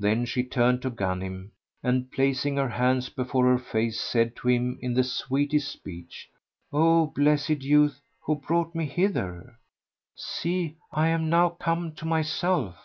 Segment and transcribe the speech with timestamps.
[0.00, 4.76] then she turned to Ghanim and, placing her hands before her face, said to him
[4.82, 6.28] in the sweetest speech,
[6.72, 9.60] "O blessed youth, who brought me hither?
[10.16, 12.84] See, I am now come to myself."